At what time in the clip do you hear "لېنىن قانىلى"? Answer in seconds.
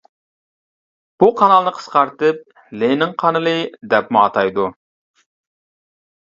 2.85-3.53